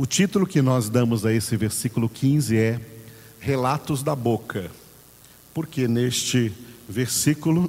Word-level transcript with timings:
O 0.00 0.06
título 0.06 0.46
que 0.46 0.62
nós 0.62 0.88
damos 0.88 1.26
a 1.26 1.32
esse 1.32 1.56
versículo 1.56 2.08
15 2.08 2.56
é 2.56 2.80
Relatos 3.40 4.00
da 4.00 4.14
Boca, 4.14 4.70
porque 5.52 5.88
neste 5.88 6.52
versículo 6.88 7.68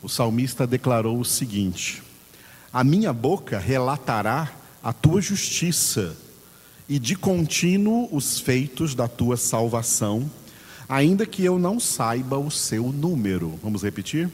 o 0.00 0.08
salmista 0.08 0.64
declarou 0.64 1.18
o 1.18 1.24
seguinte: 1.24 2.04
A 2.72 2.84
minha 2.84 3.12
boca 3.12 3.58
relatará 3.58 4.52
a 4.80 4.92
tua 4.92 5.20
justiça 5.20 6.16
e 6.88 7.00
de 7.00 7.16
contínuo 7.16 8.08
os 8.12 8.38
feitos 8.38 8.94
da 8.94 9.08
tua 9.08 9.36
salvação, 9.36 10.30
ainda 10.88 11.26
que 11.26 11.44
eu 11.44 11.58
não 11.58 11.80
saiba 11.80 12.38
o 12.38 12.48
seu 12.48 12.92
número. 12.92 13.58
Vamos 13.60 13.82
repetir? 13.82 14.30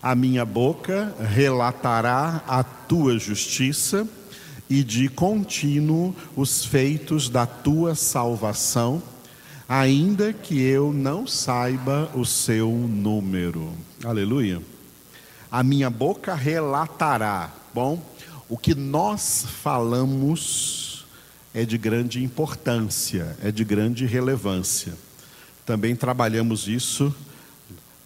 A 0.00 0.14
minha 0.14 0.44
boca 0.44 1.12
relatará 1.28 2.44
a 2.46 2.62
tua 2.62 3.18
justiça 3.18 4.08
e 4.68 4.84
de 4.84 5.08
contínuo 5.08 6.14
os 6.36 6.64
feitos 6.64 7.28
da 7.28 7.46
tua 7.46 7.94
salvação, 7.94 9.02
ainda 9.68 10.32
que 10.32 10.60
eu 10.60 10.92
não 10.92 11.26
saiba 11.26 12.10
o 12.14 12.24
seu 12.24 12.70
número. 12.70 13.72
Aleluia. 14.04 14.62
A 15.50 15.62
minha 15.62 15.88
boca 15.88 16.34
relatará. 16.34 17.52
Bom, 17.72 18.02
o 18.48 18.56
que 18.56 18.74
nós 18.74 19.46
falamos 19.62 21.06
é 21.54 21.64
de 21.64 21.78
grande 21.78 22.22
importância, 22.22 23.36
é 23.42 23.50
de 23.50 23.64
grande 23.64 24.06
relevância. 24.06 24.94
Também 25.64 25.96
trabalhamos 25.96 26.68
isso 26.68 27.14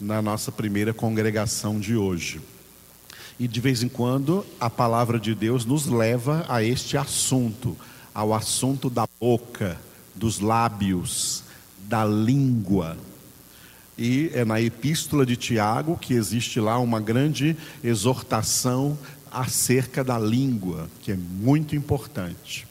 na 0.00 0.20
nossa 0.20 0.50
primeira 0.50 0.92
congregação 0.92 1.78
de 1.78 1.96
hoje. 1.96 2.40
E 3.38 3.48
de 3.48 3.60
vez 3.60 3.82
em 3.82 3.88
quando 3.88 4.44
a 4.60 4.70
palavra 4.70 5.18
de 5.18 5.34
Deus 5.34 5.64
nos 5.64 5.86
leva 5.86 6.44
a 6.48 6.62
este 6.62 6.96
assunto, 6.96 7.76
ao 8.14 8.34
assunto 8.34 8.88
da 8.88 9.06
boca, 9.20 9.78
dos 10.14 10.38
lábios, 10.38 11.42
da 11.78 12.04
língua. 12.04 12.96
E 13.96 14.30
é 14.34 14.44
na 14.44 14.60
epístola 14.60 15.26
de 15.26 15.36
Tiago 15.36 15.98
que 15.98 16.14
existe 16.14 16.60
lá 16.60 16.78
uma 16.78 17.00
grande 17.00 17.56
exortação 17.82 18.98
acerca 19.30 20.04
da 20.04 20.18
língua, 20.18 20.88
que 21.00 21.12
é 21.12 21.16
muito 21.16 21.74
importante. 21.74 22.66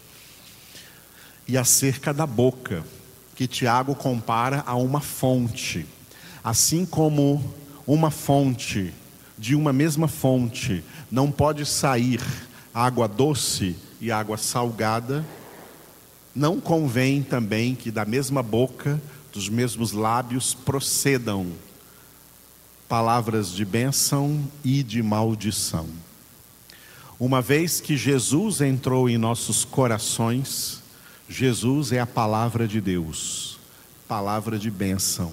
E 1.48 1.58
acerca 1.58 2.14
da 2.14 2.26
boca, 2.26 2.84
que 3.36 3.48
Tiago 3.48 3.96
compara 3.96 4.64
a 4.66 4.76
uma 4.76 5.02
fonte. 5.02 5.86
Assim 6.44 6.86
como 6.86 7.44
uma 7.88 8.12
fonte 8.12 8.94
de 9.42 9.56
uma 9.56 9.74
mesma 9.74 10.08
fonte 10.08 10.84
não 11.10 11.32
pode 11.32 11.66
sair 11.66 12.22
água 12.72 13.08
doce 13.08 13.76
e 14.00 14.12
água 14.12 14.38
salgada, 14.38 15.26
não 16.36 16.62
convém 16.62 17.24
também 17.24 17.74
que 17.74 17.90
da 17.90 18.06
mesma 18.06 18.44
boca, 18.44 19.02
dos 19.34 19.50
mesmos 19.50 19.94
lábios 19.94 20.54
procedam 20.54 21.48
palavras 22.88 23.52
de 23.52 23.66
bênção 23.66 24.48
e 24.64 24.84
de 24.84 25.02
maldição. 25.02 25.88
Uma 27.20 27.42
vez 27.42 27.82
que 27.82 27.98
Jesus 27.98 28.62
entrou 28.62 29.10
em 29.10 29.18
nossos 29.18 29.66
corações, 29.66 30.84
Jesus 31.28 31.92
é 31.92 32.00
a 32.00 32.06
palavra 32.06 32.68
de 32.68 32.80
Deus, 32.80 33.58
palavra 34.08 34.60
de 34.60 34.70
bênção. 34.70 35.32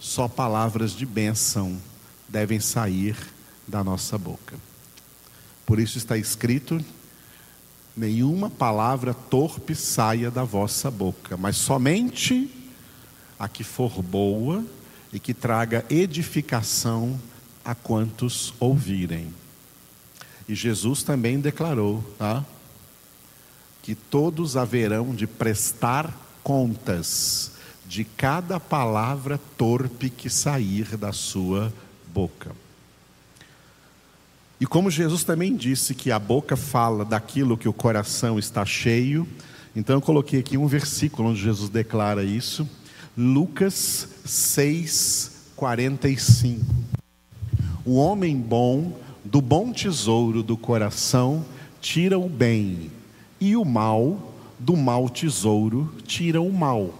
Só 0.00 0.26
palavras 0.26 0.90
de 0.90 1.06
bênção 1.06 1.78
devem 2.28 2.58
sair 2.58 3.14
da 3.66 3.82
nossa 3.82 4.18
boca. 4.18 4.56
Por 5.66 5.78
isso 5.78 5.98
está 5.98 6.16
escrito: 6.16 6.82
nenhuma 7.96 8.50
palavra 8.50 9.14
torpe 9.14 9.74
saia 9.74 10.30
da 10.30 10.44
vossa 10.44 10.90
boca, 10.90 11.36
mas 11.36 11.56
somente 11.56 12.50
a 13.38 13.48
que 13.48 13.64
for 13.64 14.02
boa 14.02 14.64
e 15.12 15.18
que 15.18 15.34
traga 15.34 15.84
edificação 15.88 17.18
a 17.64 17.74
quantos 17.74 18.52
ouvirem. 18.60 19.32
E 20.48 20.54
Jesus 20.54 21.02
também 21.02 21.40
declarou, 21.40 22.02
tá? 22.18 22.44
Que 23.82 23.94
todos 23.94 24.56
haverão 24.56 25.14
de 25.14 25.26
prestar 25.26 26.14
contas 26.42 27.52
de 27.86 28.04
cada 28.04 28.58
palavra 28.58 29.38
torpe 29.56 30.10
que 30.10 30.28
sair 30.28 30.96
da 30.96 31.12
sua 31.12 31.72
boca. 32.12 32.63
E 34.64 34.66
como 34.66 34.90
Jesus 34.90 35.24
também 35.24 35.54
disse 35.54 35.94
que 35.94 36.10
a 36.10 36.18
boca 36.18 36.56
fala 36.56 37.04
daquilo 37.04 37.54
que 37.54 37.68
o 37.68 37.72
coração 37.72 38.38
está 38.38 38.64
cheio, 38.64 39.28
então 39.76 39.96
eu 39.96 40.00
coloquei 40.00 40.40
aqui 40.40 40.56
um 40.56 40.66
versículo 40.66 41.28
onde 41.28 41.42
Jesus 41.42 41.68
declara 41.68 42.24
isso, 42.24 42.66
Lucas 43.14 44.08
6, 44.24 45.50
45. 45.54 46.64
O 47.84 47.96
homem 47.96 48.38
bom, 48.38 48.98
do 49.22 49.42
bom 49.42 49.70
tesouro 49.70 50.42
do 50.42 50.56
coração, 50.56 51.44
tira 51.78 52.18
o 52.18 52.26
bem, 52.26 52.90
e 53.38 53.56
o 53.56 53.66
mal, 53.66 54.32
do 54.58 54.78
mau 54.78 55.10
tesouro, 55.10 55.92
tira 56.06 56.40
o 56.40 56.50
mal, 56.50 56.94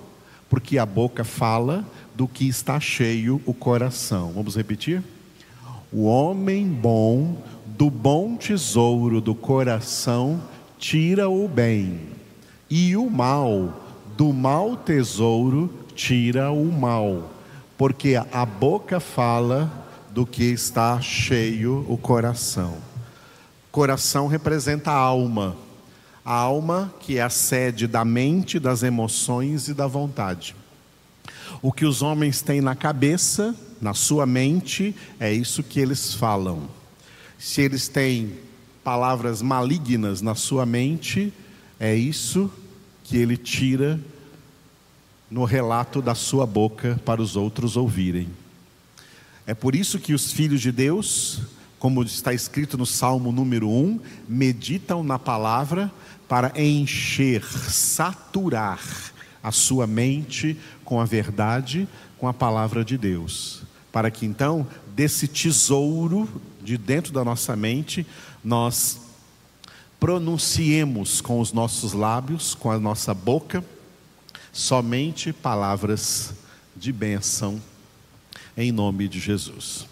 porque 0.51 0.77
a 0.77 0.85
boca 0.85 1.25
fala 1.25 1.83
do 2.15 2.29
que 2.29 2.47
está 2.47 2.79
cheio 2.79 3.41
o 3.47 3.55
coração. 3.55 4.33
Vamos 4.35 4.55
repetir? 4.55 5.03
O 5.91 6.07
homem 6.07 6.67
bom, 6.67 7.41
do 7.77 7.91
bom 7.91 8.37
tesouro 8.37 9.21
do 9.21 9.35
coração, 9.35 10.41
tira 10.79 11.29
o 11.29 11.49
bem, 11.49 12.01
e 12.71 12.97
o 12.97 13.11
mal, 13.11 13.83
do 14.17 14.33
mau 14.33 14.77
tesouro, 14.77 15.73
tira 15.95 16.53
o 16.53 16.71
mal, 16.71 17.33
porque 17.77 18.15
a 18.15 18.47
boca 18.47 19.01
fala 19.01 19.87
do 20.11 20.25
que 20.25 20.45
está 20.45 21.01
cheio 21.01 21.85
o 21.89 21.99
coração. 21.99 22.77
Coração 23.73 24.29
representa 24.29 24.93
a 24.93 24.97
alma, 24.97 25.57
a 26.25 26.33
alma 26.33 26.95
que 27.01 27.19
é 27.19 27.23
a 27.23 27.31
sede 27.31 27.89
da 27.89 28.05
mente, 28.05 28.61
das 28.61 28.85
emoções 28.85 29.67
e 29.67 29.75
da 29.75 29.89
vontade. 29.89 30.55
O 31.61 31.73
que 31.73 31.85
os 31.85 32.03
homens 32.03 32.41
têm 32.41 32.61
na 32.61 32.77
cabeça, 32.77 33.53
na 33.81 33.95
sua 33.95 34.27
mente, 34.27 34.95
é 35.19 35.33
isso 35.33 35.61
que 35.61 35.81
eles 35.81 36.15
falam. 36.15 36.69
Se 37.39 37.63
eles 37.63 37.89
têm 37.89 38.33
palavras 38.83 39.43
malignas 39.43 40.21
na 40.21 40.35
sua 40.35 40.67
mente, 40.67 41.33
é 41.79 41.95
isso 41.95 42.51
que 43.03 43.17
ele 43.17 43.37
tira 43.37 44.01
no 45.31 45.45
relato 45.45 46.01
da 46.01 46.15
sua 46.15 46.47
boca 46.47 47.01
para 47.05 47.21
os 47.21 47.37
outros 47.37 47.77
ouvirem. 47.77 48.29
É 49.47 49.55
por 49.55 49.75
isso 49.75 49.99
que 49.99 50.15
os 50.15 50.33
filhos 50.33 50.61
de 50.61 50.73
Deus, 50.73 51.41
como 51.79 52.03
está 52.03 52.33
escrito 52.33 52.79
no 52.79 52.87
Salmo 52.87 53.31
número 53.31 53.69
1, 53.69 54.01
meditam 54.29 55.03
na 55.03 55.19
palavra 55.19 55.93
para 56.29 56.53
encher, 56.61 57.45
saturar 57.45 58.81
a 59.43 59.53
sua 59.53 59.87
mente 59.87 60.57
com 60.85 61.01
a 61.01 61.05
verdade, 61.05 61.87
com 62.17 62.27
a 62.27 62.33
palavra 62.33 62.83
de 62.83 62.97
Deus, 62.97 63.63
para 63.93 64.11
que 64.11 64.25
então 64.25 64.67
desse 64.95 65.29
tesouro 65.29 66.27
de 66.65 66.79
dentro 66.79 67.13
da 67.13 67.23
nossa 67.23 67.55
mente 67.55 68.07
nós 68.43 69.01
pronunciemos 70.01 71.21
com 71.21 71.41
os 71.41 71.53
nossos 71.53 71.93
lábios, 71.93 72.55
com 72.55 72.71
a 72.71 72.79
nossa 72.79 73.15
boca, 73.15 73.65
somente 74.53 75.33
palavras 75.33 76.33
de 76.75 76.93
bênção 76.93 77.61
em 78.57 78.73
nome 78.73 79.09
de 79.09 79.21
Jesus. 79.21 79.87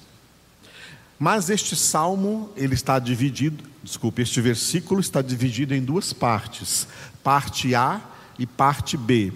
Mas 1.18 1.50
este 1.50 1.76
salmo, 1.76 2.50
ele 2.56 2.74
está 2.74 2.98
dividido, 2.98 3.64
desculpe, 3.82 4.22
este 4.22 4.40
versículo 4.40 5.00
está 5.00 5.22
dividido 5.22 5.74
em 5.74 5.82
duas 5.82 6.12
partes, 6.12 6.86
parte 7.22 7.74
A 7.74 8.00
e 8.38 8.46
parte 8.46 8.96
B. 8.96 9.32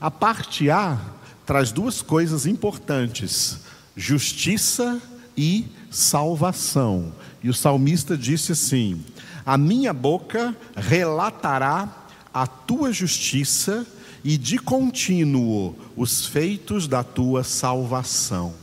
A 0.00 0.10
parte 0.10 0.70
A 0.70 0.98
traz 1.44 1.72
duas 1.72 2.00
coisas 2.00 2.46
importantes: 2.46 3.60
justiça 3.94 5.00
e 5.36 5.66
salvação. 5.90 7.12
E 7.42 7.48
o 7.48 7.54
salmista 7.54 8.16
disse 8.16 8.52
assim: 8.52 9.04
A 9.44 9.56
minha 9.56 9.92
boca 9.92 10.56
relatará 10.74 12.06
a 12.32 12.46
tua 12.46 12.92
justiça 12.92 13.86
e 14.22 14.36
de 14.36 14.58
contínuo 14.58 15.76
os 15.96 16.26
feitos 16.26 16.88
da 16.88 17.04
tua 17.04 17.44
salvação. 17.44 18.54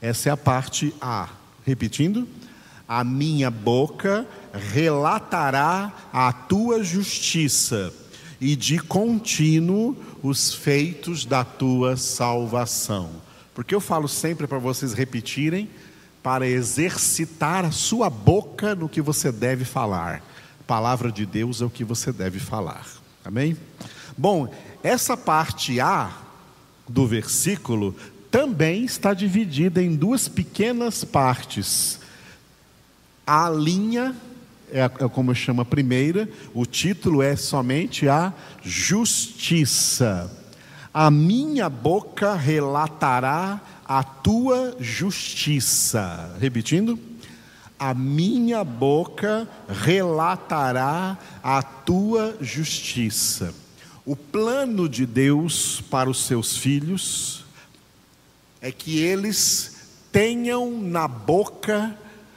Essa 0.00 0.28
é 0.28 0.32
a 0.32 0.36
parte 0.36 0.92
A. 1.00 1.28
Repetindo, 1.64 2.26
a 2.88 3.04
minha 3.04 3.50
boca 3.50 4.26
relatará 4.52 5.92
a 6.12 6.32
tua 6.32 6.82
justiça 6.82 7.92
e 8.40 8.56
de 8.56 8.80
contínuo 8.80 9.96
os 10.22 10.52
feitos 10.52 11.24
da 11.24 11.44
tua 11.44 11.96
salvação. 11.96 13.10
Porque 13.54 13.74
eu 13.74 13.80
falo 13.80 14.08
sempre 14.08 14.46
para 14.46 14.58
vocês 14.58 14.92
repetirem, 14.92 15.70
para 16.22 16.46
exercitar 16.46 17.64
a 17.64 17.70
sua 17.70 18.08
boca 18.08 18.74
no 18.74 18.88
que 18.88 19.00
você 19.00 19.32
deve 19.32 19.64
falar. 19.64 20.22
A 20.60 20.64
palavra 20.66 21.10
de 21.10 21.26
Deus 21.26 21.60
é 21.60 21.64
o 21.64 21.70
que 21.70 21.84
você 21.84 22.12
deve 22.12 22.38
falar. 22.38 22.86
Amém? 23.24 23.56
Bom, 24.16 24.52
essa 24.82 25.16
parte 25.16 25.80
A 25.80 26.12
do 26.88 27.06
versículo 27.06 27.94
também 28.30 28.84
está 28.84 29.12
dividida 29.12 29.82
em 29.82 29.94
duas 29.94 30.28
pequenas 30.28 31.04
partes. 31.04 32.00
A 33.26 33.50
linha 33.50 34.14
é, 34.72 34.84
é 34.84 34.88
como 35.08 35.34
chama 35.34 35.62
a 35.62 35.66
primeira, 35.66 36.28
o 36.54 36.64
título 36.64 37.22
é 37.22 37.36
somente 37.36 38.08
a 38.08 38.32
justiça. 38.62 40.30
A 40.92 41.10
minha 41.10 41.68
boca 41.68 42.34
relatará 42.34 43.60
a 43.94 44.02
tua 44.02 44.74
justiça. 44.80 46.34
Repetindo, 46.40 46.98
a 47.78 47.92
minha 47.92 48.64
boca 48.64 49.46
relatará 49.68 51.18
a 51.42 51.62
tua 51.62 52.34
justiça. 52.40 53.54
O 54.06 54.16
plano 54.16 54.88
de 54.88 55.04
Deus 55.04 55.82
para 55.90 56.08
os 56.08 56.24
seus 56.24 56.56
filhos 56.56 57.44
é 58.62 58.72
que 58.72 58.98
eles 58.98 59.90
tenham 60.10 60.70
na 60.80 61.06
boca 61.06 61.94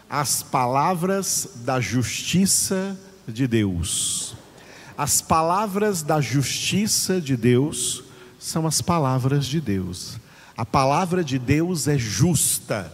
as 0.10 0.44
palavras 0.44 1.52
da 1.64 1.80
justiça 1.80 3.00
de 3.26 3.48
Deus. 3.48 4.36
As 4.98 5.22
palavras 5.22 6.02
da 6.02 6.20
justiça 6.20 7.22
de 7.22 7.38
Deus 7.38 8.04
são 8.38 8.68
as 8.68 8.82
palavras 8.82 9.46
de 9.46 9.62
Deus. 9.62 10.20
A 10.58 10.66
palavra 10.66 11.24
de 11.24 11.40
Deus 11.40 11.88
é 11.88 11.98
justa. 11.98 12.92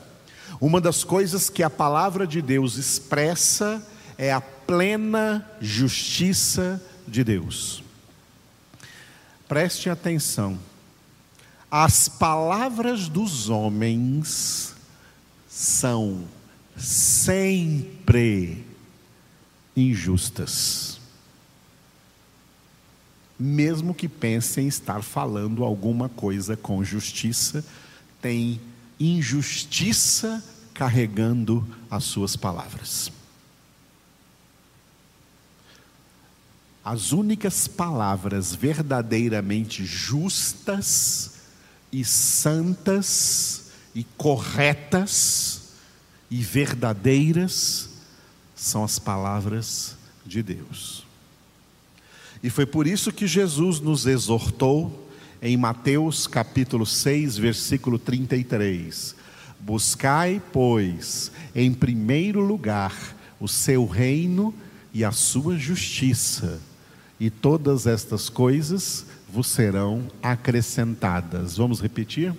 Uma 0.60 0.80
das 0.80 1.04
coisas 1.04 1.50
que 1.50 1.64
a 1.64 1.70
palavra 1.70 2.26
de 2.26 2.42
Deus 2.42 2.78
expressa 2.78 3.86
é 4.18 4.32
a 4.32 4.40
plena 4.40 5.50
justiça 5.60 6.82
de 7.08 7.24
Deus. 7.24 7.84
Preste 9.48 9.90
atenção. 9.90 10.58
As 11.70 12.08
palavras 12.08 13.10
dos 13.10 13.50
homens 13.50 14.76
são 15.50 16.24
sempre 16.78 18.66
injustas. 19.76 21.01
Mesmo 23.44 23.96
que 23.96 24.08
pensem 24.08 24.68
estar 24.68 25.02
falando 25.02 25.64
alguma 25.64 26.08
coisa 26.08 26.56
com 26.56 26.84
justiça, 26.84 27.66
tem 28.22 28.62
injustiça 29.00 30.44
carregando 30.76 31.68
as 31.90 32.04
suas 32.04 32.36
palavras. 32.36 33.12
As 36.86 37.12
únicas 37.14 37.68
palavras 37.68 38.54
verdadeiramente 38.54 39.84
justas 39.86 41.38
e 41.92 42.06
santas 42.06 43.72
e 43.96 44.04
corretas 44.04 45.72
e 46.30 46.44
verdadeiras 46.44 47.90
são 48.56 48.84
as 48.84 49.00
palavras 49.00 49.96
de 50.24 50.44
Deus. 50.44 51.10
E 52.44 52.50
foi 52.50 52.66
por 52.66 52.88
isso 52.88 53.12
que 53.12 53.28
Jesus 53.28 53.80
nos 53.80 54.08
exortou 54.08 55.08
em 55.42 55.56
Mateus 55.58 56.28
capítulo 56.28 56.86
6, 56.86 57.38
versículo 57.38 58.00
33. 58.00 59.16
Buscai, 59.60 60.42
pois, 60.52 61.32
em 61.54 61.74
primeiro 61.74 62.42
lugar 62.42 63.16
o 63.40 63.48
seu 63.48 63.86
reino 63.86 64.54
e 64.94 65.04
a 65.04 65.12
sua 65.12 65.58
justiça 65.58 66.60
e 67.20 67.30
todas 67.30 67.86
estas 67.86 68.30
coisas 68.30 69.06
vos 69.32 69.46
serão 69.46 70.08
acrescentadas. 70.24 71.58
Vamos 71.58 71.80
repetir? 71.80 72.34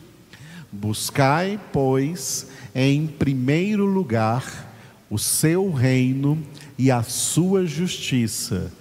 Buscai, 0.72 1.60
pois, 1.72 2.48
em 2.74 3.06
primeiro 3.06 3.86
lugar 3.86 4.74
o 5.08 5.18
seu 5.18 5.70
reino 5.70 6.44
e 6.76 6.90
a 6.90 7.04
sua 7.04 7.64
justiça, 7.64 8.72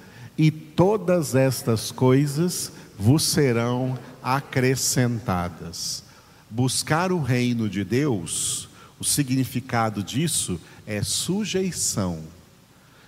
e 0.41 0.49
todas 0.49 1.35
estas 1.35 1.91
coisas 1.91 2.71
vos 2.97 3.23
serão 3.23 3.97
acrescentadas. 4.23 6.03
Buscar 6.49 7.11
o 7.11 7.21
reino 7.21 7.69
de 7.69 7.83
Deus, 7.83 8.67
o 8.99 9.03
significado 9.03 10.03
disso 10.03 10.59
é 10.87 11.03
sujeição, 11.03 12.23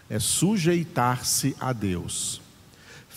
é 0.10 0.20
sujeitar-se 0.20 1.56
a 1.60 1.74
Deus 1.74 2.44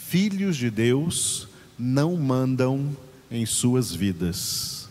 filhos 0.08 0.56
de 0.56 0.70
Deus 0.70 1.48
não 1.76 2.16
mandam 2.16 2.96
em 3.28 3.44
suas 3.44 3.92
vidas. 3.92 4.88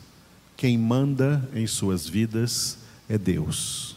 Quem 0.57 0.77
manda 0.77 1.49
em 1.53 1.65
suas 1.65 2.07
vidas 2.07 2.77
é 3.07 3.17
Deus. 3.17 3.94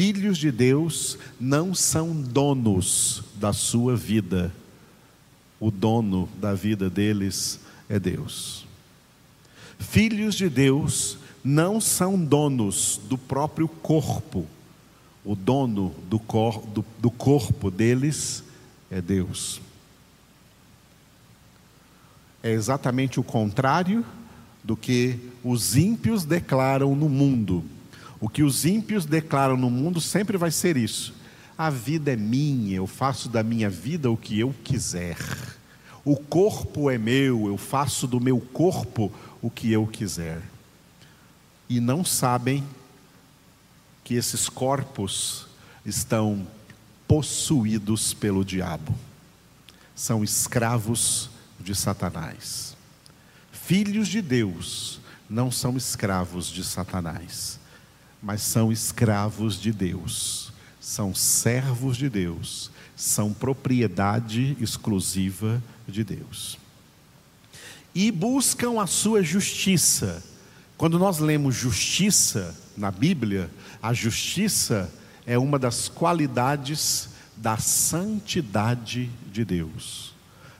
Filhos 0.00 0.38
de 0.38 0.50
Deus 0.50 1.18
não 1.38 1.74
são 1.74 2.14
donos 2.14 3.22
da 3.34 3.52
sua 3.52 3.94
vida. 3.94 4.50
O 5.60 5.70
dono 5.70 6.26
da 6.40 6.54
vida 6.54 6.88
deles 6.88 7.60
é 7.86 7.98
Deus. 7.98 8.64
Filhos 9.78 10.36
de 10.36 10.48
Deus 10.48 11.18
não 11.44 11.82
são 11.82 12.18
donos 12.18 12.98
do 13.10 13.18
próprio 13.18 13.68
corpo. 13.68 14.46
O 15.22 15.36
dono 15.36 15.94
do, 16.08 16.18
cor, 16.18 16.64
do, 16.68 16.82
do 16.98 17.10
corpo 17.10 17.70
deles 17.70 18.42
é 18.90 19.02
Deus. 19.02 19.60
É 22.42 22.52
exatamente 22.52 23.20
o 23.20 23.22
contrário 23.22 24.02
do 24.64 24.78
que 24.78 25.18
os 25.44 25.76
ímpios 25.76 26.24
declaram 26.24 26.96
no 26.96 27.06
mundo. 27.06 27.62
O 28.20 28.28
que 28.28 28.42
os 28.42 28.64
ímpios 28.64 29.06
declaram 29.06 29.56
no 29.56 29.70
mundo 29.70 30.00
sempre 30.00 30.36
vai 30.36 30.50
ser 30.50 30.76
isso. 30.76 31.14
A 31.56 31.70
vida 31.70 32.12
é 32.12 32.16
minha, 32.16 32.76
eu 32.76 32.86
faço 32.86 33.28
da 33.28 33.42
minha 33.42 33.70
vida 33.70 34.10
o 34.10 34.16
que 34.16 34.38
eu 34.38 34.54
quiser. 34.62 35.16
O 36.04 36.16
corpo 36.16 36.90
é 36.90 36.98
meu, 36.98 37.46
eu 37.46 37.56
faço 37.56 38.06
do 38.06 38.20
meu 38.20 38.40
corpo 38.40 39.12
o 39.40 39.50
que 39.50 39.70
eu 39.72 39.86
quiser. 39.86 40.42
E 41.68 41.80
não 41.80 42.04
sabem 42.04 42.64
que 44.02 44.14
esses 44.14 44.48
corpos 44.48 45.46
estão 45.84 46.46
possuídos 47.06 48.12
pelo 48.12 48.44
diabo. 48.44 48.94
São 49.94 50.24
escravos 50.24 51.30
de 51.60 51.74
Satanás. 51.74 52.76
Filhos 53.52 54.08
de 54.08 54.20
Deus 54.20 55.00
não 55.28 55.50
são 55.50 55.76
escravos 55.76 56.48
de 56.48 56.64
Satanás, 56.64 57.59
mas 58.22 58.42
são 58.42 58.70
escravos 58.70 59.60
de 59.60 59.72
Deus. 59.72 60.52
São 60.80 61.14
servos 61.14 61.96
de 61.96 62.08
Deus, 62.08 62.70
são 62.96 63.32
propriedade 63.32 64.56
exclusiva 64.60 65.62
de 65.86 66.02
Deus. 66.02 66.58
E 67.94 68.10
buscam 68.10 68.80
a 68.80 68.86
sua 68.86 69.22
justiça. 69.22 70.22
Quando 70.76 70.98
nós 70.98 71.18
lemos 71.18 71.54
justiça 71.54 72.54
na 72.76 72.90
Bíblia, 72.90 73.50
a 73.82 73.92
justiça 73.92 74.92
é 75.26 75.38
uma 75.38 75.58
das 75.58 75.88
qualidades 75.88 77.10
da 77.36 77.56
santidade 77.58 79.10
de 79.30 79.44
Deus. 79.44 80.14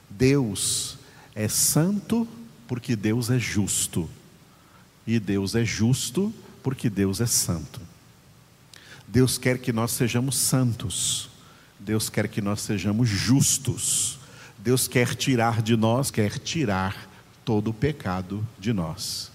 Deus 0.09 0.99
é 1.35 1.49
santo 1.49 2.27
porque 2.69 2.95
Deus 2.95 3.31
é 3.31 3.39
justo, 3.39 4.09
e 5.07 5.19
Deus 5.19 5.55
é 5.55 5.65
justo 5.65 6.33
porque 6.33 6.41
Deus 6.91 7.21
é 7.21 7.27
santo. 7.27 7.81
Deus 9.07 9.39
quer 9.39 9.59
que 9.59 9.73
nós 9.73 9.91
sejamos 9.91 10.37
santos, 10.37 11.29
Deus 11.79 12.09
quer 12.09 12.29
que 12.29 12.41
nós 12.41 12.61
sejamos 12.61 13.09
justos, 13.09 14.19
Deus 14.57 14.87
quer 14.87 15.15
tirar 15.15 15.63
de 15.63 15.77
nós, 15.77 16.11
quer 16.11 16.39
tirar 16.39 17.09
todo 17.45 17.71
o 17.71 17.75
pecado 17.75 18.47
de 18.59 18.73
nós. 18.73 19.33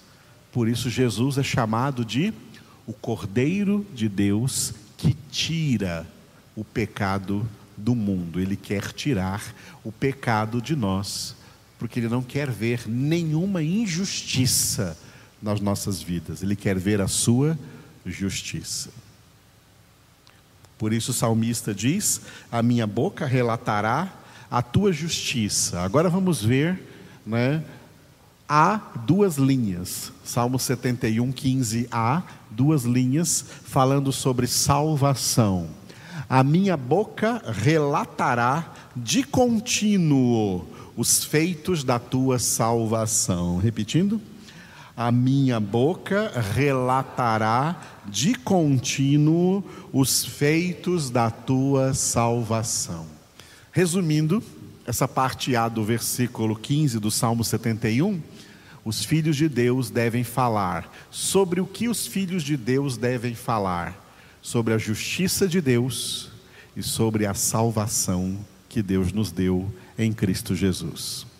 Por 0.51 0.69
isso, 0.69 0.89
Jesus 0.89 1.37
é 1.37 1.43
chamado 1.43 2.05
de 2.05 2.33
o 2.87 2.93
Cordeiro 2.93 3.85
de 3.93 4.07
Deus 4.07 4.73
que 4.97 5.13
tira 5.29 6.07
o 6.55 6.63
pecado 6.63 7.45
do 7.75 7.93
mundo. 7.93 8.39
Ele 8.39 8.55
quer 8.55 8.93
tirar 8.93 9.43
o 9.83 9.91
pecado 9.91 10.61
de 10.61 10.75
nós, 10.75 11.35
porque 11.77 11.99
ele 11.99 12.07
não 12.07 12.23
quer 12.23 12.49
ver 12.49 12.87
nenhuma 12.87 13.61
injustiça 13.61 14.97
nas 15.41 15.59
nossas 15.59 16.01
vidas. 16.01 16.41
Ele 16.41 16.55
quer 16.55 16.77
ver 16.77 17.01
a 17.01 17.07
sua 17.07 17.57
justiça. 18.05 18.89
Por 20.77 20.93
isso 20.93 21.11
o 21.11 21.13
salmista 21.13 21.73
diz: 21.73 22.21
A 22.51 22.61
minha 22.61 22.85
boca 22.85 23.25
relatará 23.25 24.13
a 24.49 24.61
tua 24.61 24.91
justiça. 24.91 25.81
Agora 25.81 26.09
vamos 26.09 26.43
ver, 26.43 26.81
né? 27.25 27.63
Há 28.47 28.79
duas 29.07 29.37
linhas, 29.37 30.11
Salmo 30.23 30.59
71, 30.59 31.31
15a, 31.33 32.23
duas 32.51 32.83
linhas 32.83 33.43
falando 33.63 34.11
sobre 34.11 34.45
salvação. 34.45 35.67
A 36.29 36.43
minha 36.43 36.77
boca 36.77 37.41
relatará 37.51 38.71
de 38.95 39.23
contínuo 39.23 40.67
os 40.95 41.23
feitos 41.23 41.83
da 41.83 41.99
tua 41.99 42.39
salvação. 42.39 43.57
Repetindo. 43.57 44.21
A 44.97 45.11
minha 45.11 45.59
boca 45.59 46.31
relatará 46.53 47.81
de 48.05 48.33
contínuo 48.33 49.61
os 49.91 50.23
feitos 50.23 51.09
da 51.09 51.29
tua 51.29 51.93
salvação. 51.93 53.05
Resumindo, 53.73 54.41
essa 54.87 55.05
parte 55.05 55.53
A 55.53 55.67
do 55.67 55.83
versículo 55.83 56.55
15 56.55 56.97
do 56.99 57.11
Salmo 57.11 57.43
71, 57.43 58.21
os 58.85 59.03
filhos 59.03 59.35
de 59.35 59.49
Deus 59.49 59.89
devem 59.89 60.23
falar. 60.23 60.89
Sobre 61.11 61.59
o 61.59 61.65
que 61.65 61.89
os 61.89 62.07
filhos 62.07 62.41
de 62.41 62.55
Deus 62.55 62.95
devem 62.95 63.35
falar? 63.35 64.01
Sobre 64.41 64.73
a 64.73 64.77
justiça 64.77 65.45
de 65.45 65.59
Deus 65.59 66.29
e 66.73 66.81
sobre 66.81 67.25
a 67.25 67.33
salvação 67.33 68.37
que 68.69 68.81
Deus 68.81 69.11
nos 69.11 69.29
deu 69.29 69.69
em 69.97 70.13
Cristo 70.13 70.55
Jesus. 70.55 71.34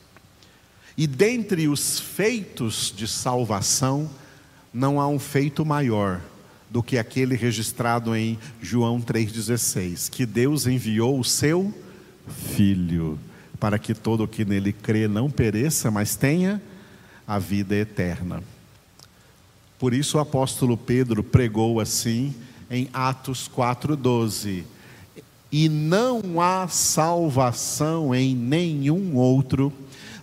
E 0.97 1.05
dentre 1.07 1.67
os 1.67 1.99
feitos 1.99 2.93
de 2.95 3.07
salvação, 3.07 4.09
não 4.73 4.99
há 4.99 5.07
um 5.07 5.19
feito 5.19 5.65
maior 5.65 6.21
do 6.69 6.81
que 6.81 6.97
aquele 6.97 7.35
registrado 7.35 8.15
em 8.15 8.37
João 8.61 9.01
3,16: 9.01 10.09
que 10.09 10.25
Deus 10.25 10.67
enviou 10.67 11.19
o 11.19 11.23
seu 11.23 11.73
Filho, 12.27 13.19
para 13.59 13.77
que 13.77 13.93
todo 13.93 14.23
o 14.23 14.27
que 14.27 14.43
nele 14.43 14.73
crê 14.73 15.07
não 15.07 15.29
pereça, 15.29 15.91
mas 15.91 16.15
tenha 16.15 16.61
a 17.27 17.37
vida 17.37 17.75
eterna. 17.75 18.41
Por 19.77 19.93
isso 19.93 20.17
o 20.17 20.21
apóstolo 20.21 20.75
Pedro 20.75 21.23
pregou 21.23 21.79
assim 21.79 22.33
em 22.69 22.89
Atos 22.93 23.49
4,12: 23.53 24.63
E 25.51 25.69
não 25.69 26.41
há 26.41 26.67
salvação 26.67 28.15
em 28.15 28.35
nenhum 28.35 29.15
outro 29.15 29.71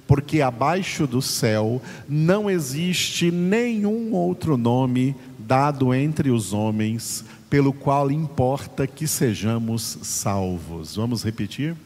porque 0.06 0.40
abaixo 0.40 1.06
do 1.06 1.22
céu 1.22 1.80
não 2.08 2.50
existe 2.50 3.30
nenhum 3.30 4.12
outro 4.12 4.56
nome 4.56 5.14
dado 5.38 5.94
entre 5.94 6.30
os 6.30 6.52
homens 6.52 7.24
pelo 7.48 7.72
qual 7.72 8.10
importa 8.10 8.86
que 8.86 9.06
sejamos 9.06 9.98
salvos. 10.02 10.96
Vamos 10.96 11.22
repetir? 11.22 11.76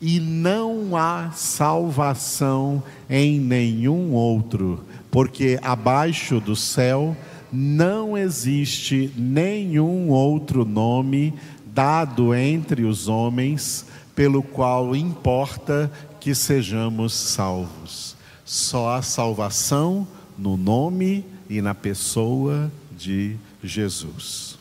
E 0.00 0.18
não 0.18 0.96
há 0.96 1.30
salvação 1.30 2.82
em 3.08 3.38
nenhum 3.38 4.12
outro, 4.12 4.84
porque 5.10 5.58
abaixo 5.62 6.40
do 6.40 6.56
céu 6.56 7.16
não 7.52 8.18
existe 8.18 9.12
nenhum 9.16 10.08
outro 10.08 10.64
nome 10.64 11.32
dado 11.66 12.34
entre 12.34 12.84
os 12.84 13.08
homens 13.08 13.86
pelo 14.14 14.42
qual 14.42 14.94
importa 14.94 15.90
que 16.22 16.36
sejamos 16.36 17.12
salvos. 17.14 18.14
Só 18.44 18.94
há 18.94 19.02
salvação 19.02 20.06
no 20.38 20.56
nome 20.56 21.26
e 21.50 21.60
na 21.60 21.74
pessoa 21.74 22.70
de 22.92 23.36
Jesus. 23.60 24.56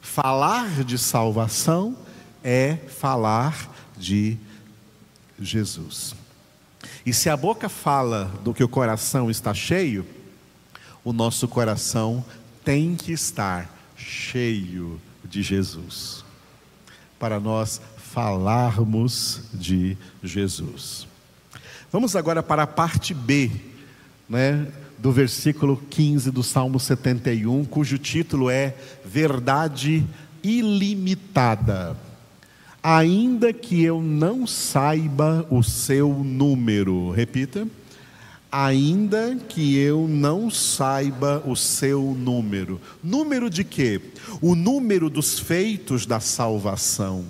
Falar 0.00 0.84
de 0.84 0.96
salvação 0.96 1.96
é 2.44 2.76
falar 2.76 3.68
de 3.96 4.38
Jesus. 5.36 6.14
E 7.04 7.12
se 7.12 7.28
a 7.28 7.36
boca 7.36 7.68
fala 7.68 8.26
do 8.44 8.54
que 8.54 8.62
o 8.62 8.68
coração 8.68 9.28
está 9.28 9.52
cheio, 9.52 10.06
o 11.02 11.12
nosso 11.12 11.48
coração 11.48 12.24
tem 12.64 12.94
que 12.94 13.10
estar 13.10 13.68
cheio 13.96 15.00
de 15.24 15.42
Jesus. 15.42 16.24
Para 17.18 17.40
nós 17.40 17.80
falarmos 18.14 19.40
de 19.52 19.96
Jesus. 20.22 21.08
Vamos 21.90 22.14
agora 22.14 22.44
para 22.44 22.62
a 22.62 22.66
parte 22.66 23.12
B, 23.12 23.50
né, 24.28 24.68
do 25.00 25.10
versículo 25.10 25.82
15 25.90 26.30
do 26.30 26.40
Salmo 26.40 26.78
71, 26.78 27.64
cujo 27.64 27.98
título 27.98 28.48
é 28.48 28.76
Verdade 29.04 30.06
ilimitada. 30.44 31.96
Ainda 32.80 33.52
que 33.52 33.82
eu 33.82 34.00
não 34.00 34.46
saiba 34.46 35.44
o 35.50 35.64
seu 35.64 36.10
número, 36.10 37.10
repita. 37.10 37.66
Ainda 38.52 39.34
que 39.48 39.76
eu 39.76 40.06
não 40.06 40.48
saiba 40.50 41.42
o 41.44 41.56
seu 41.56 42.14
número. 42.16 42.80
Número 43.02 43.50
de 43.50 43.64
quê? 43.64 44.00
O 44.40 44.54
número 44.54 45.10
dos 45.10 45.40
feitos 45.40 46.06
da 46.06 46.20
salvação 46.20 47.24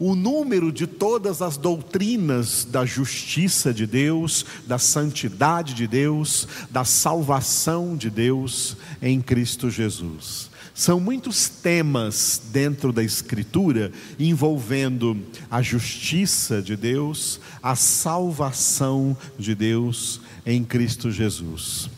o 0.00 0.14
número 0.14 0.72
de 0.72 0.86
todas 0.86 1.42
as 1.42 1.58
doutrinas 1.58 2.64
da 2.64 2.86
justiça 2.86 3.72
de 3.72 3.86
Deus, 3.86 4.46
da 4.66 4.78
santidade 4.78 5.74
de 5.74 5.86
Deus, 5.86 6.48
da 6.70 6.86
salvação 6.86 7.94
de 7.94 8.08
Deus 8.08 8.78
em 9.02 9.20
Cristo 9.20 9.68
Jesus. 9.68 10.48
São 10.74 10.98
muitos 10.98 11.50
temas 11.50 12.40
dentro 12.50 12.94
da 12.94 13.02
Escritura 13.02 13.92
envolvendo 14.18 15.22
a 15.50 15.60
justiça 15.60 16.62
de 16.62 16.76
Deus, 16.76 17.38
a 17.62 17.76
salvação 17.76 19.14
de 19.38 19.54
Deus 19.54 20.22
em 20.46 20.64
Cristo 20.64 21.10
Jesus. 21.10 21.90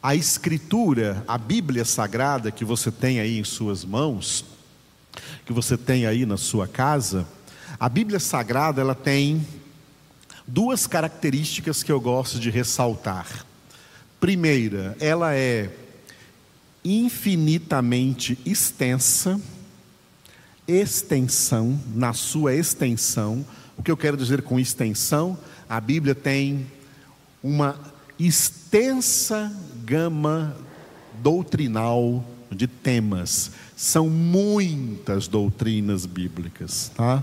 A 0.00 0.14
Escritura, 0.14 1.24
a 1.26 1.36
Bíblia 1.36 1.84
Sagrada 1.84 2.52
que 2.52 2.64
você 2.64 2.92
tem 2.92 3.18
aí 3.18 3.36
em 3.36 3.42
suas 3.42 3.84
mãos, 3.84 4.44
que 5.48 5.52
você 5.54 5.78
tem 5.78 6.04
aí 6.04 6.26
na 6.26 6.36
sua 6.36 6.68
casa, 6.68 7.26
a 7.80 7.88
Bíblia 7.88 8.20
Sagrada 8.20 8.82
ela 8.82 8.94
tem 8.94 9.46
duas 10.46 10.86
características 10.86 11.82
que 11.82 11.90
eu 11.90 11.98
gosto 11.98 12.38
de 12.38 12.50
ressaltar. 12.50 13.46
Primeira, 14.20 14.94
ela 15.00 15.34
é 15.34 15.70
infinitamente 16.84 18.38
extensa, 18.44 19.40
extensão, 20.66 21.80
na 21.94 22.12
sua 22.12 22.54
extensão. 22.54 23.42
O 23.74 23.82
que 23.82 23.90
eu 23.90 23.96
quero 23.96 24.18
dizer 24.18 24.42
com 24.42 24.60
extensão? 24.60 25.38
A 25.66 25.80
Bíblia 25.80 26.14
tem 26.14 26.66
uma 27.42 27.74
extensa 28.18 29.50
gama 29.82 30.54
doutrinal 31.22 32.22
de 32.50 32.66
temas. 32.66 33.52
São 33.76 34.08
muitas 34.08 35.28
doutrinas 35.28 36.06
bíblicas, 36.06 36.90
tá? 36.94 37.22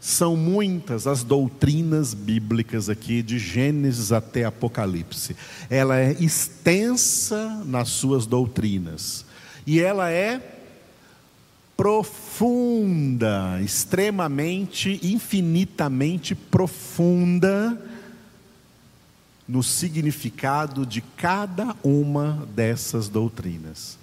São 0.00 0.36
muitas 0.36 1.06
as 1.06 1.22
doutrinas 1.22 2.12
bíblicas 2.12 2.88
aqui, 2.88 3.22
de 3.22 3.38
Gênesis 3.38 4.10
até 4.10 4.44
Apocalipse. 4.44 5.36
Ela 5.70 6.00
é 6.00 6.16
extensa 6.18 7.62
nas 7.64 7.90
suas 7.90 8.26
doutrinas. 8.26 9.24
E 9.64 9.80
ela 9.80 10.10
é 10.10 10.40
profunda, 11.76 13.60
extremamente, 13.62 14.98
infinitamente 15.02 16.34
profunda 16.34 17.80
no 19.48 19.62
significado 19.62 20.86
de 20.86 21.00
cada 21.00 21.76
uma 21.82 22.46
dessas 22.54 23.08
doutrinas. 23.08 24.01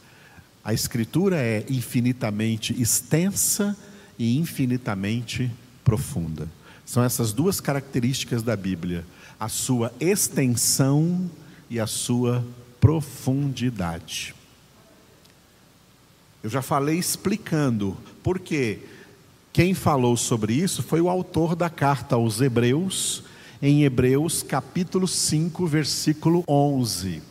A 0.63 0.73
Escritura 0.73 1.37
é 1.37 1.65
infinitamente 1.69 2.79
extensa 2.79 3.77
e 4.17 4.37
infinitamente 4.37 5.49
profunda. 5.83 6.47
São 6.85 7.03
essas 7.03 7.31
duas 7.31 7.61
características 7.61 8.43
da 8.43 8.55
Bíblia: 8.55 9.05
a 9.39 9.47
sua 9.47 9.93
extensão 9.99 11.29
e 11.69 11.79
a 11.79 11.87
sua 11.87 12.45
profundidade. 12.81 14.35
Eu 16.41 16.49
já 16.49 16.61
falei 16.61 16.97
explicando, 16.97 17.97
porque 18.23 18.79
quem 19.51 19.73
falou 19.73 20.15
sobre 20.15 20.53
isso 20.53 20.81
foi 20.81 21.01
o 21.01 21.09
autor 21.09 21.55
da 21.55 21.69
carta 21.69 22.15
aos 22.15 22.39
Hebreus, 22.39 23.23
em 23.61 23.83
Hebreus 23.83 24.41
capítulo 24.41 25.07
5, 25.07 25.67
versículo 25.67 26.43
11. 26.47 27.21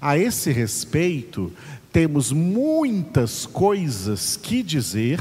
A 0.00 0.18
esse 0.18 0.50
respeito, 0.50 1.52
temos 1.92 2.30
muitas 2.30 3.46
coisas 3.46 4.36
que 4.36 4.62
dizer 4.62 5.20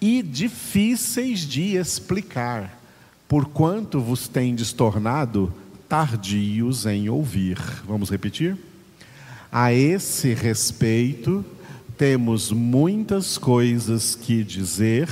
e 0.00 0.20
difíceis 0.22 1.40
de 1.40 1.76
explicar, 1.76 2.80
porquanto 3.28 4.00
vos 4.00 4.26
tendes 4.26 4.72
tornado 4.72 5.52
tardios 5.88 6.86
em 6.86 7.08
ouvir. 7.08 7.58
Vamos 7.86 8.10
repetir? 8.10 8.56
A 9.50 9.72
esse 9.72 10.34
respeito, 10.34 11.44
temos 11.96 12.50
muitas 12.50 13.38
coisas 13.38 14.16
que 14.16 14.42
dizer 14.42 15.08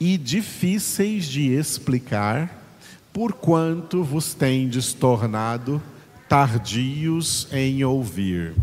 e 0.00 0.16
difíceis 0.16 1.26
de 1.26 1.52
explicar, 1.52 2.64
porquanto 3.12 4.02
vos 4.02 4.32
tendes 4.32 4.94
tornado 4.94 5.82
tardios 6.28 7.46
em 7.52 7.84
ouvir 7.84 8.54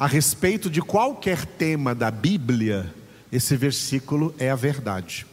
a 0.00 0.06
respeito 0.06 0.70
de 0.70 0.80
qualquer 0.80 1.44
tema 1.44 1.94
da 1.94 2.10
Bíblia 2.10 2.90
esse 3.30 3.54
versículo 3.54 4.34
é 4.38 4.48
a 4.48 4.56
verdade. 4.56 5.26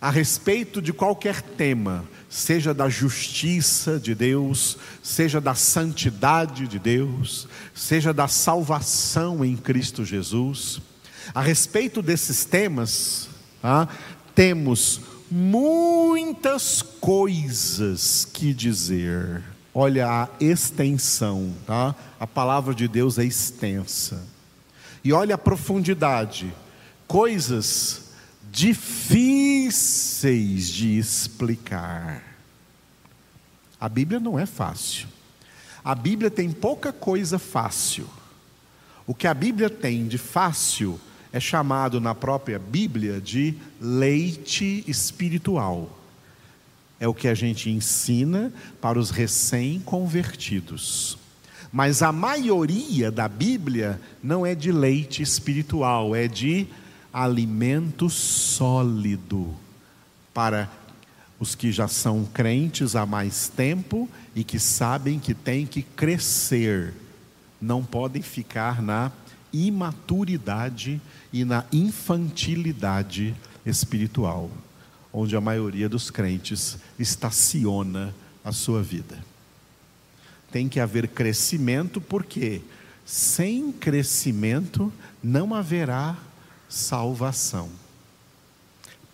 A 0.00 0.08
respeito 0.08 0.80
de 0.80 0.92
qualquer 0.92 1.42
tema, 1.42 2.04
seja 2.28 2.72
da 2.72 2.88
justiça 2.88 3.98
de 3.98 4.14
Deus, 4.14 4.78
seja 5.02 5.40
da 5.40 5.56
santidade 5.56 6.68
de 6.68 6.78
Deus, 6.78 7.48
seja 7.74 8.14
da 8.14 8.28
salvação 8.28 9.44
em 9.44 9.56
Cristo 9.56 10.04
Jesus, 10.04 10.80
a 11.34 11.40
respeito 11.40 12.00
desses 12.00 12.44
temas, 12.44 13.28
tá, 13.60 13.88
temos 14.32 15.00
muitas 15.28 16.82
coisas 16.82 18.24
que 18.32 18.54
dizer. 18.54 19.42
Olha 19.74 20.08
a 20.08 20.28
extensão, 20.40 21.54
tá? 21.66 21.94
A 22.18 22.26
palavra 22.26 22.74
de 22.74 22.88
Deus 22.88 23.18
é 23.18 23.24
extensa. 23.24 24.26
E 25.04 25.12
olha 25.12 25.36
a 25.36 25.38
profundidade. 25.38 26.52
Coisas 27.06 28.10
difíceis 28.50 29.78
de 30.68 30.98
explicar. 30.98 32.22
A 33.80 33.88
Bíblia 33.88 34.18
não 34.18 34.36
é 34.38 34.44
fácil. 34.44 35.06
A 35.84 35.94
Bíblia 35.94 36.30
tem 36.30 36.50
pouca 36.50 36.92
coisa 36.92 37.38
fácil. 37.38 38.06
O 39.06 39.14
que 39.14 39.26
a 39.26 39.34
Bíblia 39.34 39.70
tem 39.70 40.06
de 40.06 40.18
fácil 40.18 41.00
é 41.32 41.38
chamado 41.40 42.00
na 42.00 42.14
própria 42.14 42.58
Bíblia 42.58 43.20
de 43.20 43.54
leite 43.80 44.84
espiritual. 44.86 45.99
É 47.00 47.08
o 47.08 47.14
que 47.14 47.26
a 47.26 47.34
gente 47.34 47.70
ensina 47.70 48.52
para 48.80 48.98
os 48.98 49.10
recém-convertidos. 49.10 51.18
Mas 51.72 52.02
a 52.02 52.12
maioria 52.12 53.10
da 53.10 53.26
Bíblia 53.26 54.00
não 54.22 54.44
é 54.44 54.54
de 54.54 54.70
leite 54.70 55.22
espiritual, 55.22 56.14
é 56.14 56.28
de 56.28 56.66
alimento 57.12 58.08
sólido 58.08 59.54
para 60.32 60.70
os 61.38 61.54
que 61.54 61.72
já 61.72 61.88
são 61.88 62.24
crentes 62.24 62.94
há 62.94 63.06
mais 63.06 63.48
tempo 63.48 64.08
e 64.34 64.44
que 64.44 64.58
sabem 64.58 65.18
que 65.18 65.32
têm 65.32 65.66
que 65.66 65.82
crescer, 65.82 66.92
não 67.60 67.82
podem 67.82 68.20
ficar 68.20 68.82
na 68.82 69.10
imaturidade 69.52 71.00
e 71.32 71.44
na 71.44 71.64
infantilidade 71.72 73.34
espiritual, 73.64 74.50
onde 75.12 75.36
a 75.36 75.40
maioria 75.40 75.88
dos 75.88 76.10
crentes 76.10 76.78
estaciona 76.98 78.14
a 78.44 78.52
sua 78.52 78.82
vida. 78.82 79.18
Tem 80.50 80.68
que 80.68 80.80
haver 80.80 81.08
crescimento, 81.08 82.00
porque 82.00 82.60
sem 83.04 83.72
crescimento 83.72 84.92
não 85.22 85.54
haverá 85.54 86.16
salvação. 86.68 87.68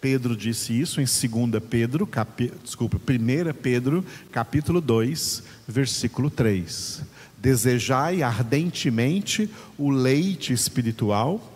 Pedro 0.01 0.37
disse 0.37 0.79
isso 0.79 1.01
em 1.01 1.05
2 1.05 1.63
Pedro, 1.69 2.07
capi, 2.07 2.53
desculpa, 2.63 2.99
1 2.99 3.55
Pedro, 3.55 4.05
capítulo 4.31 4.81
2, 4.81 5.43
versículo 5.67 6.31
3. 6.31 7.03
Desejai 7.39 8.23
ardentemente 8.23 9.51
o 9.79 9.91
leite 9.91 10.53
espiritual, 10.53 11.53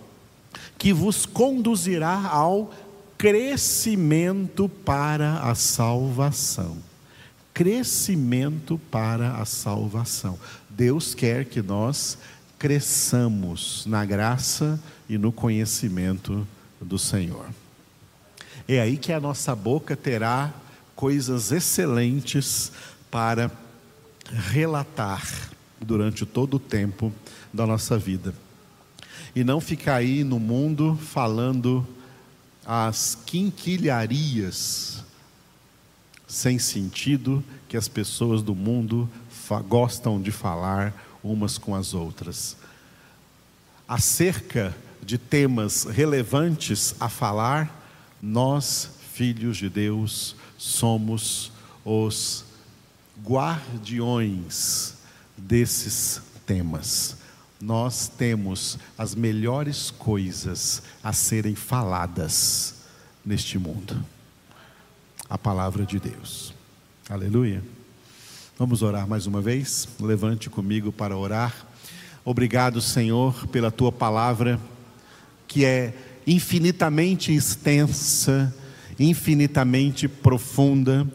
que 0.79 0.93
vos 0.93 1.27
conduzirá 1.27 2.29
ao 2.29 2.75
crescimento 3.21 4.67
para 4.67 5.41
a 5.41 5.55
salvação. 5.55 6.79
Crescimento 7.53 8.81
para 8.91 9.35
a 9.35 9.45
salvação. 9.45 10.39
Deus 10.71 11.15
quer 11.15 11.45
que 11.45 11.61
nós 11.61 12.17
cresçamos 12.59 13.85
na 13.85 14.07
graça 14.07 14.81
e 15.07 15.19
no 15.19 15.31
conhecimento 15.31 16.49
do 16.81 16.99
Senhor. 16.99 17.45
É 18.67 18.81
aí 18.81 18.97
que 18.97 19.13
a 19.13 19.21
nossa 19.21 19.55
boca 19.55 19.95
terá 19.95 20.51
coisas 20.97 21.53
excelentes 21.53 22.73
para 23.11 23.51
relatar 24.51 25.51
durante 25.79 26.25
todo 26.25 26.55
o 26.55 26.59
tempo 26.59 27.13
da 27.53 27.67
nossa 27.67 27.99
vida. 27.99 28.33
E 29.37 29.45
não 29.45 29.61
ficar 29.61 29.97
aí 29.97 30.25
no 30.25 30.41
mundo 30.41 30.99
falando 31.03 31.87
as 32.67 33.17
quinquilharias 33.27 35.05
sem 36.31 36.59
sentido 36.61 37.45
que 37.69 37.77
as 37.77 37.89
pessoas 37.89 38.41
do 38.41 38.55
mundo 38.55 39.11
gostam 39.69 40.23
de 40.23 40.31
falar 40.31 40.95
umas 41.25 41.59
com 41.59 41.75
as 41.75 41.93
outras. 41.93 42.57
Acerca 43.89 44.77
de 45.03 45.19
temas 45.19 45.85
relevantes 45.85 46.95
a 47.01 47.09
falar, 47.09 47.69
nós, 48.23 48.91
filhos 49.13 49.57
de 49.57 49.69
Deus, 49.69 50.37
somos 50.57 51.51
os 51.85 52.45
guardiões 53.25 54.95
desses 55.37 56.23
temas. 56.47 57.17
Nós 57.61 58.09
temos 58.09 58.79
as 58.97 59.15
melhores 59.15 59.91
coisas 59.91 60.83
a 61.05 61.13
serem 61.13 61.55
faladas 61.55 62.77
neste 63.25 63.59
mundo. 63.59 64.03
A 65.29 65.37
palavra 65.37 65.85
de 65.85 66.01
Deus. 66.01 66.55
Aleluia. 67.09 67.63
Vamos 68.59 68.81
orar 68.81 69.07
mais 69.07 69.27
uma 69.27 69.43
vez? 69.43 69.87
Levante 70.01 70.49
comigo 70.49 70.91
para 70.91 71.17
orar. 71.17 71.55
Obrigado, 72.25 72.81
Senhor, 72.81 73.47
pela 73.49 73.71
tua 73.71 73.93
palavra, 73.93 74.59
que 75.47 75.65
é 75.65 75.95
infinitamente 76.27 77.31
extensa, 77.35 78.55
infinitamente 78.99 80.09
profunda 80.09 81.07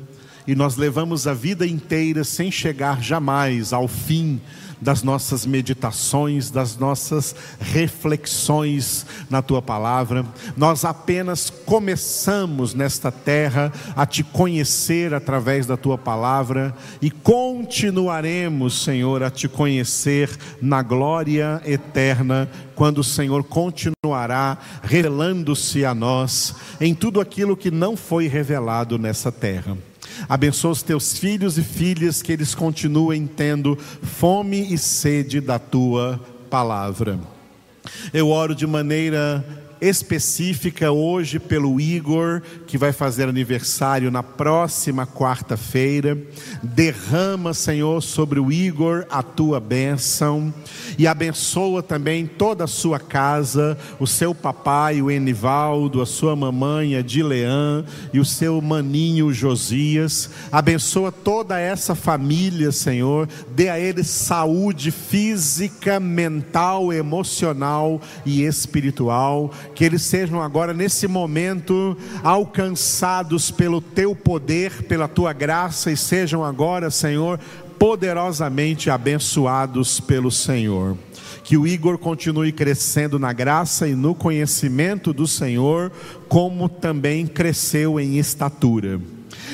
e 0.47 0.53
nós 0.53 0.75
levamos 0.75 1.25
a 1.25 1.33
vida 1.33 1.65
inteira 1.65 2.23
sem 2.23 2.51
chegar 2.51 3.01
jamais 3.01 3.73
ao 3.73 3.87
fim 3.87 4.39
das 4.81 5.03
nossas 5.03 5.45
meditações, 5.45 6.49
das 6.49 6.77
nossas 6.77 7.35
reflexões 7.59 9.05
na 9.29 9.41
tua 9.41 9.61
palavra. 9.61 10.25
Nós 10.55 10.85
apenas 10.85 11.49
começamos 11.49 12.73
nesta 12.73 13.11
terra 13.11 13.71
a 13.95 14.05
te 14.05 14.23
conhecer 14.23 15.13
através 15.13 15.65
da 15.65 15.77
tua 15.77 15.97
palavra 15.97 16.75
e 17.01 17.09
continuaremos, 17.09 18.83
Senhor, 18.83 19.23
a 19.23 19.29
te 19.29 19.47
conhecer 19.47 20.29
na 20.61 20.81
glória 20.81 21.61
eterna, 21.65 22.49
quando 22.75 22.99
o 22.99 23.03
Senhor 23.03 23.43
continuará 23.43 24.57
revelando-se 24.83 25.85
a 25.85 25.95
nós 25.95 26.55
em 26.79 26.93
tudo 26.93 27.21
aquilo 27.21 27.55
que 27.55 27.71
não 27.71 27.95
foi 27.95 28.27
revelado 28.27 28.97
nessa 28.97 29.31
terra. 29.31 29.77
Abençoa 30.27 30.71
os 30.71 30.81
teus 30.81 31.17
filhos 31.17 31.57
e 31.57 31.63
filhas, 31.63 32.21
que 32.21 32.31
eles 32.31 32.55
continuem 32.55 33.27
tendo 33.27 33.75
fome 33.75 34.73
e 34.73 34.77
sede 34.77 35.39
da 35.39 35.59
tua 35.59 36.19
palavra. 36.49 37.19
Eu 38.13 38.29
oro 38.29 38.55
de 38.55 38.65
maneira 38.65 39.45
específica 39.81 40.91
hoje 40.91 41.39
pelo 41.39 41.79
Igor, 41.79 42.41
que 42.67 42.77
vai 42.77 42.91
fazer 42.91 43.27
aniversário 43.27 44.09
na 44.09 44.23
próxima 44.23 45.05
quarta-feira. 45.05 46.17
Derrama, 46.63 47.53
Senhor, 47.53 48.01
sobre 48.01 48.39
o 48.39 48.51
Igor 48.51 49.05
a 49.09 49.21
tua 49.21 49.59
bênção 49.59 50.53
e 50.97 51.07
abençoa 51.07 51.83
também 51.83 52.25
toda 52.25 52.63
a 52.63 52.67
sua 52.67 52.99
casa, 52.99 53.77
o 53.99 54.07
seu 54.07 54.33
papai, 54.33 55.01
o 55.01 55.11
Enivaldo, 55.11 56.01
a 56.01 56.05
sua 56.05 56.35
mamãe, 56.35 56.95
a 56.95 57.01
Dileã 57.01 57.83
e 58.13 58.19
o 58.19 58.25
seu 58.25 58.61
maninho 58.61 59.33
Josias. 59.33 60.29
Abençoa 60.51 61.11
toda 61.11 61.59
essa 61.59 61.95
família, 61.95 62.71
Senhor. 62.71 63.27
Dê 63.53 63.69
a 63.69 63.79
eles 63.79 64.07
saúde 64.07 64.91
física, 64.91 65.99
mental, 65.99 66.91
emocional 66.93 68.01
e 68.25 68.43
espiritual 68.43 69.51
que 69.75 69.83
eles 69.83 70.01
sejam 70.01 70.41
agora, 70.41 70.73
nesse 70.73 71.05
momento, 71.05 71.97
alcançados 72.23 73.51
pelo 73.51 73.81
teu 73.81 74.15
poder, 74.15 74.83
pela 74.83 75.07
tua 75.07 75.33
graça, 75.33 75.91
e 75.91 75.97
sejam 75.97 76.43
agora, 76.43 76.89
Senhor, 76.89 77.37
poderosamente 77.77 78.89
abençoados 78.89 79.99
pelo 79.99 80.31
Senhor. 80.31 80.97
Que 81.43 81.57
o 81.57 81.67
Igor 81.67 81.97
continue 81.97 82.53
crescendo 82.53 83.19
na 83.19 83.33
graça 83.33 83.87
e 83.87 83.93
no 83.93 84.15
conhecimento 84.15 85.13
do 85.13 85.27
Senhor, 85.27 85.91
como 86.29 86.69
também 86.69 87.27
cresceu 87.27 87.99
em 87.99 88.17
estatura. 88.17 88.99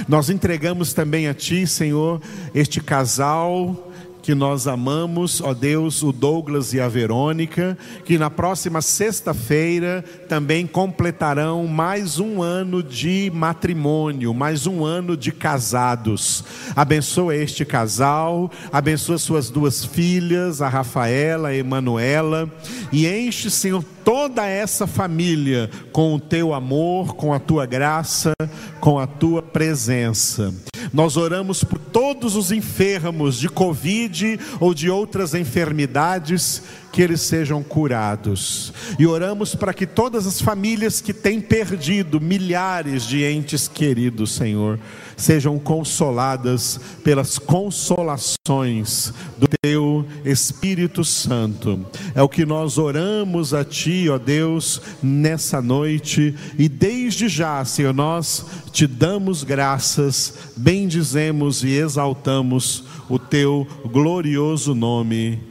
Nós 0.07 0.29
entregamos 0.29 0.93
também 0.93 1.27
a 1.27 1.33
Ti, 1.33 1.65
Senhor, 1.65 2.21
este 2.53 2.79
casal 2.79 3.90
que 4.21 4.35
nós 4.35 4.67
amamos, 4.67 5.41
ó 5.41 5.53
Deus, 5.53 6.03
o 6.03 6.11
Douglas 6.11 6.73
e 6.73 6.79
a 6.79 6.87
Verônica, 6.87 7.77
que 8.05 8.17
na 8.17 8.29
próxima 8.29 8.81
sexta-feira 8.81 10.03
também 10.29 10.67
completarão 10.67 11.65
mais 11.67 12.19
um 12.19 12.41
ano 12.41 12.83
de 12.83 13.31
matrimônio, 13.33 14.33
mais 14.33 14.67
um 14.67 14.85
ano 14.85 15.17
de 15.17 15.31
casados. 15.31 16.43
Abençoa 16.75 17.35
este 17.35 17.65
casal, 17.65 18.51
abençoa 18.71 19.17
suas 19.17 19.49
duas 19.49 19.83
filhas, 19.83 20.61
a 20.61 20.69
Rafaela, 20.69 21.49
a 21.49 21.55
Emanuela, 21.55 22.49
e 22.91 23.07
enche, 23.07 23.49
Senhor, 23.49 23.83
toda 24.03 24.45
essa 24.45 24.85
família 24.85 25.69
com 25.91 26.15
o 26.15 26.19
teu 26.19 26.53
amor, 26.53 27.15
com 27.15 27.33
a 27.33 27.39
tua 27.39 27.65
graça, 27.65 28.33
com 28.79 28.99
a 28.99 29.07
tua 29.07 29.41
presença. 29.41 30.53
Nós 30.93 31.15
oramos 31.15 31.63
por 31.63 31.79
todos 31.79 32.35
os 32.35 32.51
enfermos 32.51 33.39
de 33.39 33.47
Covid 33.47 34.39
ou 34.59 34.73
de 34.73 34.89
outras 34.89 35.33
enfermidades, 35.33 36.61
que 36.91 37.01
eles 37.01 37.21
sejam 37.21 37.63
curados. 37.63 38.73
E 38.99 39.07
oramos 39.07 39.55
para 39.55 39.73
que 39.73 39.85
todas 39.85 40.27
as 40.27 40.41
famílias 40.41 40.99
que 40.99 41.13
têm 41.13 41.39
perdido 41.39 42.19
milhares 42.19 43.03
de 43.03 43.23
entes 43.23 43.67
queridos, 43.67 44.31
Senhor, 44.31 44.79
sejam 45.15 45.57
consoladas 45.59 46.79
pelas 47.03 47.37
consolações 47.37 49.13
do 49.37 49.47
Teu 49.61 50.05
Espírito 50.25 51.05
Santo. 51.05 51.85
É 52.13 52.21
o 52.21 52.29
que 52.29 52.45
nós 52.45 52.77
oramos 52.77 53.53
a 53.53 53.63
Ti, 53.63 54.09
ó 54.09 54.17
Deus, 54.17 54.81
nessa 55.01 55.61
noite, 55.61 56.35
e 56.57 56.67
desde 56.67 57.29
já, 57.29 57.63
Senhor, 57.63 57.93
nós 57.93 58.45
te 58.71 58.87
damos 58.87 59.43
graças, 59.43 60.33
bendizemos 60.57 61.63
e 61.63 61.69
exaltamos 61.69 62.83
o 63.07 63.19
Teu 63.19 63.67
glorioso 63.91 64.73
nome. 64.73 65.50